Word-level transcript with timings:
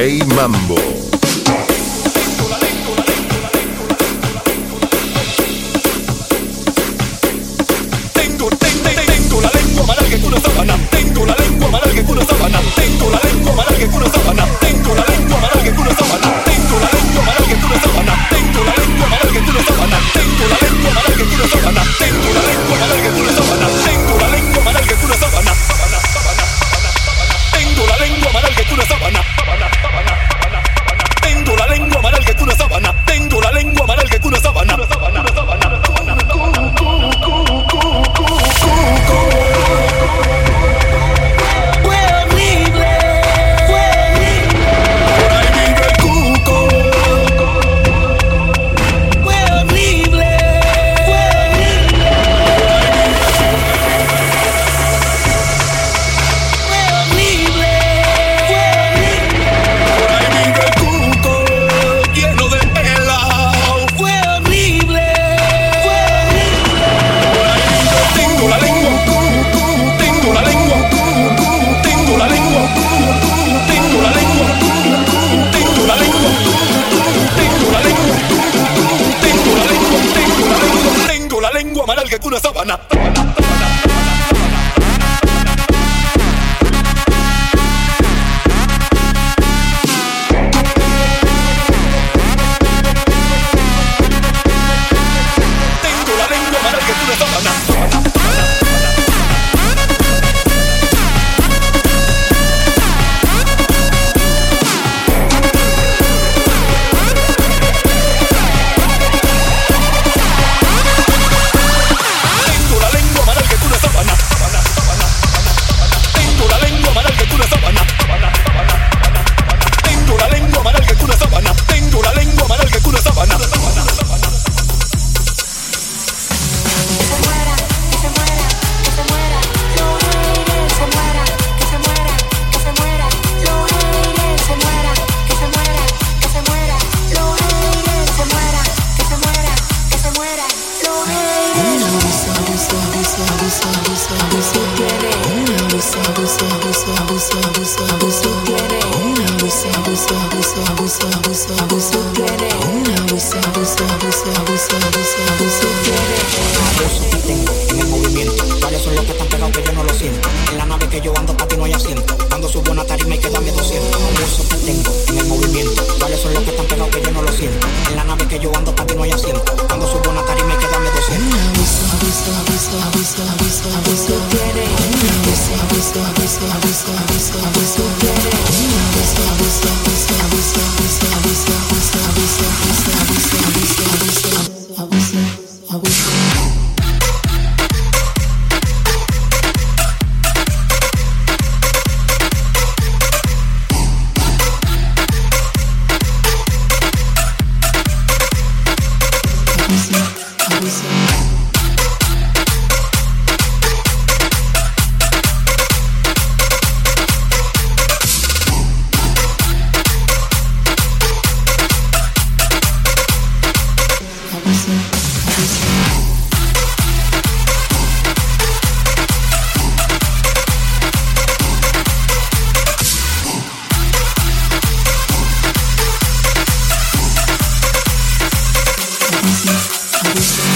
Play 0.00 0.22
Mambo. 0.34 0.99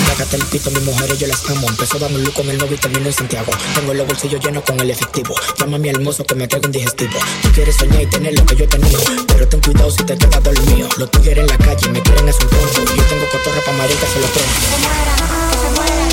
Sácate 0.07 0.37
el 0.37 0.45
pito, 0.45 0.71
mis 0.71 0.83
mujeres 0.83 1.19
yo 1.19 1.27
las 1.27 1.45
amo. 1.51 1.69
Empezó 1.69 1.99
dando 1.99 2.19
luz 2.19 2.33
con 2.35 2.49
el 2.49 2.57
novio 2.59 2.75
y 2.75 2.79
termino 2.79 3.07
en 3.07 3.13
Santiago. 3.13 3.53
Tengo 3.75 3.95
los 3.95 4.07
bolsillos 4.07 4.45
llenos 4.45 4.63
con 4.65 4.79
el 4.81 4.91
efectivo. 4.91 5.35
Llama 5.59 5.77
a 5.77 5.79
mi 5.81 5.89
hermoso 5.89 6.25
que 6.25 6.35
me 6.35 6.47
traigo 6.47 6.67
un 6.67 6.73
digestivo. 6.73 7.19
Tú 7.43 7.51
quieres 7.53 7.77
soñar 7.77 8.03
y 8.03 8.07
tener 8.07 8.39
lo 8.39 8.47
que 8.47 8.57
yo 8.57 8.65
he 8.65 8.69
tenido. 8.69 9.01
Pero 9.27 9.49
ten 9.49 9.61
cuidado 9.61 9.91
si 9.91 10.05
te 10.05 10.17
quedas 10.17 10.43
dormido. 10.43 10.89
Los 10.99 11.11
tigres 11.11 11.39
en 11.39 11.47
la 11.47 11.59
calle 11.59 11.89
me 11.89 12.03
quieren 12.03 12.29
a 12.29 12.33
su 12.33 12.47
pronto. 12.47 12.95
Yo 12.95 13.03
tengo 13.05 13.29
cotorra 13.31 13.61
pa' 13.65 13.73
marica, 13.73 14.07
se 14.07 14.21
lo 14.21 14.27
pronto. 14.29 16.04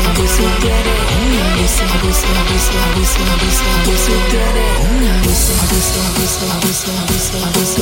Whistle, 0.00 1.86
whistle, 2.02 2.32
whistle, 2.48 2.80
whistle, 2.96 3.28
whistle, 3.36 3.76
whistle, 3.84 4.16
whistle, 5.70 6.10
whistle, 6.16 6.96
whistle, 7.06 7.46
whistle, 7.54 7.79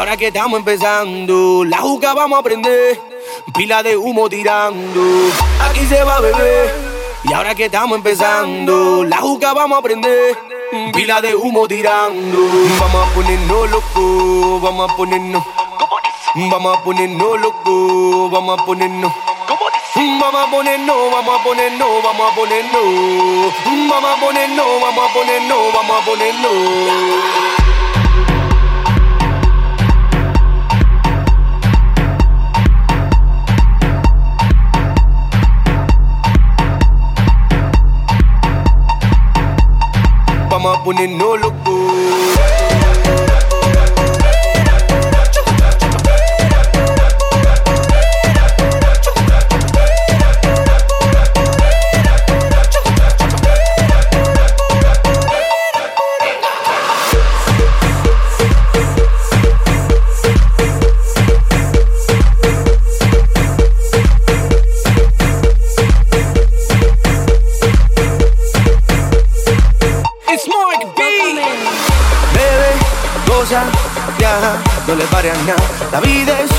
ahora 0.00 0.16
que 0.16 0.28
estamos 0.28 0.58
empezando, 0.58 1.62
la 1.66 1.76
juca 1.76 2.14
vamos 2.14 2.38
a 2.38 2.42
prender. 2.42 2.98
Pila 3.54 3.82
de 3.82 3.98
humo 3.98 4.30
tirando. 4.30 5.02
Aquí 5.60 5.84
se 5.84 6.02
va 6.02 6.20
bebé. 6.20 6.72
Y 7.24 7.34
ahora 7.34 7.54
que 7.54 7.66
estamos 7.66 7.98
empezando, 7.98 9.04
la 9.04 9.18
juca 9.18 9.52
vamos 9.52 9.78
a 9.78 9.82
prender. 9.82 10.38
Pila 10.94 11.20
de 11.20 11.34
humo 11.34 11.68
tirando. 11.68 12.38
Vamos 12.78 13.08
a 13.08 13.14
ponernos 13.14 13.70
loco, 13.70 14.60
vamos 14.60 14.90
a 14.90 14.96
ponernos. 14.96 15.44
Vamos 16.34 16.78
a 16.78 16.82
ponernos 16.82 17.38
loco, 17.38 18.30
vamos 18.30 18.58
a 18.58 18.64
ponernos. 18.64 19.12
Vamos 19.94 20.34
a 20.34 20.50
ponernos, 20.50 20.96
vamos 21.12 21.40
a 21.40 21.44
ponernos, 21.44 22.02
vamos 22.02 22.32
a 22.32 22.34
ponernos. 22.34 23.54
Vamos 23.90 24.16
a 24.16 24.20
ponernos, 24.20 24.66
vamos 24.80 25.10
a 25.10 25.12
ponernos, 25.12 25.72
vamos 25.74 26.02
a 26.02 26.04
ponernos. 26.06 27.49
Vamos 40.82 40.96
a 40.98 41.06
look 41.06 41.40
locos. 41.42 41.79
Mark 70.70 70.86
B. 70.94 71.02
Bebe, 72.32 72.70
goza, 73.26 73.64
viaja, 74.18 74.52
no 74.86 74.94
le 74.94 75.04
pares 75.06 75.32
a 75.32 75.42
nada. 75.42 75.64
La 75.90 76.00
vida 76.00 76.32
es 76.42 76.50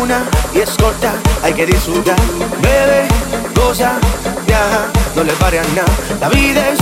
una 0.00 0.24
y 0.54 0.60
es 0.60 0.70
corta, 0.78 1.12
hay 1.42 1.52
que 1.52 1.66
disfrutar. 1.66 2.16
Bebe, 2.62 3.06
goza, 3.54 3.92
viaja, 4.46 4.86
no 5.14 5.24
le 5.24 5.32
pares 5.34 5.60
a 5.60 5.74
nada. 5.74 5.92
La 6.20 6.28
vida 6.30 6.70
es 6.70 6.78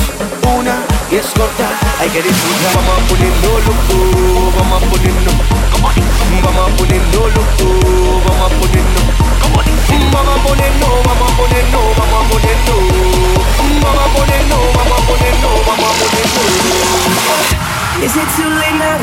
una 0.56 0.76
y 1.10 1.16
es 1.16 1.26
corta, 1.26 1.68
hay 1.98 2.10
que 2.10 2.22
disfrutar. 2.22 2.72
Vamos 2.76 2.94
a 2.94 3.08
ponernos 3.08 3.58
loco, 3.66 4.52
vamos 4.58 4.82
a 4.82 4.86
ponernos. 4.86 5.34
Vamos 6.44 6.62
a 6.62 6.76
ponernos 6.76 7.28
loco, 7.34 7.66
vamos 8.24 8.52
a 8.52 8.60
ponernos. 8.60 9.18
Vamos 10.12 10.27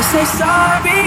say 0.06 0.24
sorry? 0.24 1.02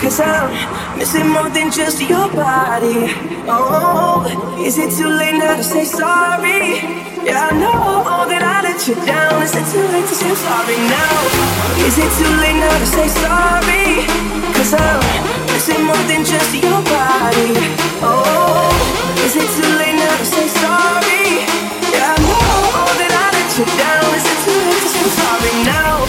Cause 0.00 0.20
I'm 0.20 0.98
missing 0.98 1.28
more 1.28 1.48
than 1.48 1.70
just 1.72 2.00
your 2.00 2.28
body. 2.28 3.08
Oh, 3.48 4.28
is 4.60 4.76
it 4.76 4.90
too 4.92 5.08
late 5.08 5.38
now 5.38 5.56
to 5.56 5.64
say 5.64 5.84
sorry? 5.84 6.84
Yeah, 7.24 7.48
I 7.48 7.50
know 7.56 8.28
that 8.28 8.42
I 8.44 8.60
let 8.60 8.80
you 8.86 8.94
down. 9.08 9.40
Is 9.42 9.54
it 9.56 9.64
too 9.72 9.86
late 9.88 10.04
to 10.04 10.14
say 10.14 10.34
sorry 10.36 10.76
now? 10.76 11.16
Is 11.88 11.96
it 11.96 12.12
too 12.20 12.32
late 12.44 12.60
now 12.60 12.76
to 12.76 12.86
say 12.86 13.08
sorry? 13.08 14.04
Cause 14.52 14.74
I'm 14.76 15.00
missing 15.56 15.82
more 15.88 16.04
than 16.04 16.22
just 16.24 16.52
your 16.52 16.80
body. 16.92 17.56
Oh, 18.04 18.68
is 19.24 19.32
it 19.32 19.48
too 19.56 19.70
late 19.80 19.96
now 19.96 20.12
to 20.12 20.26
say 20.28 20.46
sorry? 20.60 21.24
Yeah, 21.88 22.12
I 22.12 22.16
know 22.20 22.84
that 23.00 23.12
I 23.16 23.26
let 23.32 23.48
you 23.56 23.64
down. 23.80 24.06
Is 24.12 24.26
it 24.28 24.38
too 24.44 24.58
late 24.60 24.82
to 24.84 24.90
say 24.92 25.08
sorry 25.24 25.54
now? 25.64 26.05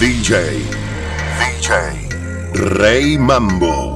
DJ, 0.00 0.62
DJ, 1.36 1.68
Ray 2.78 3.18
Mambo. 3.18 3.92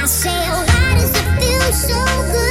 I 0.00 0.06
say, 0.06 0.30
oh, 0.48 0.64
does 0.96 1.12
it 1.12 1.28
feel 1.38 1.68
so 1.76 2.00
good, 2.32 2.47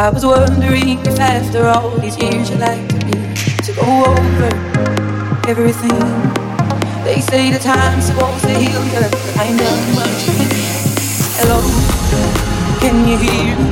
I 0.00 0.08
was 0.08 0.24
wondering 0.24 0.98
if 1.00 1.20
after 1.20 1.66
all 1.66 1.90
these 1.98 2.16
years 2.16 2.48
you'd 2.48 2.60
like 2.60 2.80
me 3.04 3.12
to 3.68 3.72
go 3.76 3.84
over 4.08 4.48
everything. 5.46 6.00
They 7.04 7.20
say 7.20 7.52
the 7.52 7.58
time's 7.58 8.06
supposed 8.06 8.40
to 8.44 8.48
heal 8.48 8.82
you, 8.82 8.96
but 8.96 9.12
I 9.36 9.52
know 9.52 9.76
much. 10.00 10.24
Hello, 11.36 11.60
can 12.80 13.06
you 13.06 13.18
hear 13.18 13.54
me? 13.60 13.70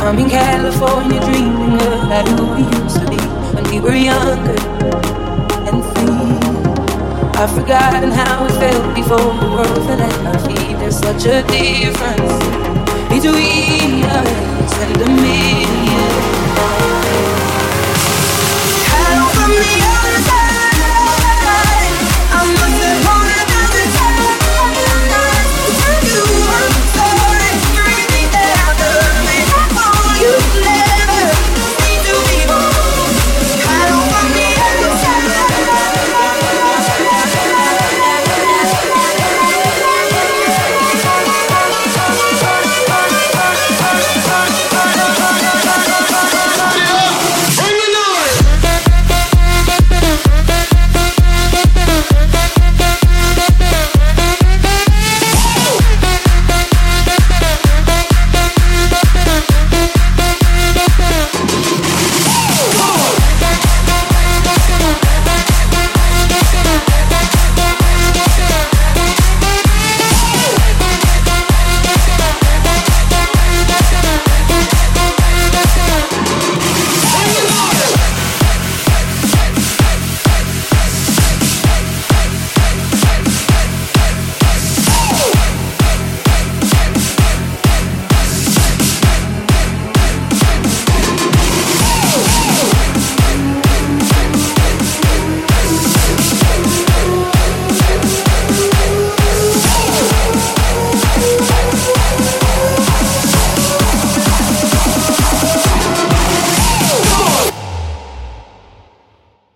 I'm 0.00 0.18
in 0.18 0.30
California 0.30 1.20
dreaming 1.20 1.74
about 1.76 2.26
who 2.26 2.46
we 2.56 2.64
used 2.80 2.96
to 2.96 3.06
be 3.10 3.20
when 3.52 3.64
we 3.68 3.80
were 3.80 3.94
younger 3.94 4.56
and 5.68 5.84
free. 5.92 6.40
I've 7.36 7.52
forgotten 7.52 8.12
how 8.12 8.46
it 8.46 8.52
felt 8.52 8.94
before 8.96 9.18
the 9.18 9.50
world 9.52 9.76
fell 9.84 10.00
at 10.00 10.24
my 10.24 10.38
feet. 10.48 10.78
There's 10.78 10.98
such 10.98 11.26
a 11.26 11.42
difference 11.42 12.67
between 13.08 14.04
us 14.04 14.72
and 14.82 15.02
a 15.02 15.06
million. 15.08 15.87